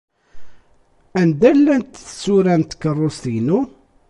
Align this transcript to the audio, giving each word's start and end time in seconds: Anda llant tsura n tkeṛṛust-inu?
Anda 1.19 1.49
llant 1.59 1.93
tsura 1.93 2.53
n 2.61 2.63
tkeṛṛust-inu? 2.63 3.59